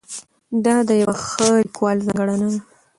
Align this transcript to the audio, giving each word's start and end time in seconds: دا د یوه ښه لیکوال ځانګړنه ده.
دا 0.65 0.75
د 0.87 0.89
یوه 1.01 1.15
ښه 1.27 1.47
لیکوال 1.63 1.97
ځانګړنه 2.05 2.47
ده. 2.53 2.59